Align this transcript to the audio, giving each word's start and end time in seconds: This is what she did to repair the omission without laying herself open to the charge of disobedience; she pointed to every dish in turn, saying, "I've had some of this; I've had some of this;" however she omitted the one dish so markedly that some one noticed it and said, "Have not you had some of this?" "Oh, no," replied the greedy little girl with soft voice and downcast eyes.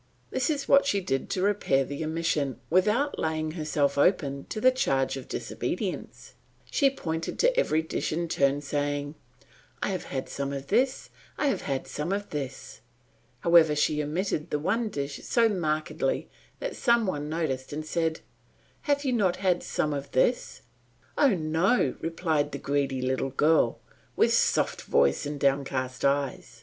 This 0.31 0.49
is 0.49 0.67
what 0.67 0.87
she 0.87 0.99
did 0.99 1.29
to 1.29 1.43
repair 1.43 1.85
the 1.85 2.03
omission 2.03 2.59
without 2.71 3.19
laying 3.19 3.51
herself 3.51 3.99
open 3.99 4.45
to 4.49 4.59
the 4.59 4.71
charge 4.71 5.15
of 5.15 5.27
disobedience; 5.27 6.33
she 6.71 6.89
pointed 6.89 7.37
to 7.37 7.55
every 7.55 7.83
dish 7.83 8.11
in 8.11 8.27
turn, 8.27 8.61
saying, 8.61 9.13
"I've 9.79 10.05
had 10.05 10.27
some 10.27 10.53
of 10.53 10.69
this; 10.69 11.11
I've 11.37 11.61
had 11.61 11.85
some 11.87 12.11
of 12.11 12.31
this;" 12.31 12.81
however 13.41 13.75
she 13.75 14.01
omitted 14.01 14.49
the 14.49 14.57
one 14.57 14.89
dish 14.89 15.19
so 15.23 15.47
markedly 15.47 16.27
that 16.59 16.75
some 16.75 17.05
one 17.05 17.29
noticed 17.29 17.71
it 17.71 17.75
and 17.75 17.85
said, 17.85 18.21
"Have 18.85 19.05
not 19.05 19.35
you 19.35 19.41
had 19.43 19.61
some 19.61 19.93
of 19.93 20.09
this?" 20.13 20.63
"Oh, 21.15 21.35
no," 21.35 21.95
replied 22.01 22.53
the 22.53 22.57
greedy 22.57 23.03
little 23.03 23.29
girl 23.29 23.77
with 24.15 24.33
soft 24.33 24.81
voice 24.81 25.27
and 25.27 25.39
downcast 25.39 26.03
eyes. 26.03 26.59